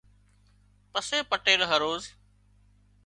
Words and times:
پسي 0.91 1.17
پٽيل 1.29 1.61
هروز 1.71 2.03